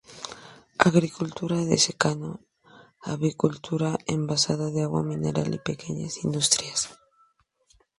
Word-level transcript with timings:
Agricultura 0.89 1.57
de 1.69 1.77
secano, 1.85 2.31
avicultura, 3.13 3.89
envasado 4.15 4.65
de 4.71 4.81
agua 4.87 5.01
mineral 5.11 5.49
y 5.53 5.59
pequeñas 5.69 6.13
industrias. 6.25 6.79